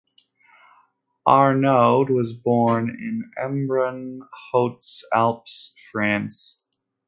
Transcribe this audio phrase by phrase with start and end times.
[1.27, 6.63] Arnaud was born in Embrun, Hautes-Alpes, France.